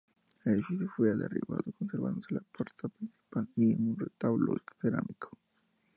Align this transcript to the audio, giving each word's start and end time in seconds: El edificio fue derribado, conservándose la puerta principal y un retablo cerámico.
El 0.45 0.53
edificio 0.53 0.89
fue 0.95 1.09
derribado, 1.15 1.61
conservándose 1.77 2.33
la 2.33 2.41
puerta 2.41 2.87
principal 2.87 3.47
y 3.55 3.75
un 3.75 3.95
retablo 3.99 4.55
cerámico. 4.81 5.37